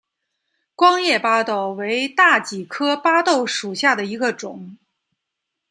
[0.73, 4.77] 光叶巴豆为大戟科巴豆属下的一个种。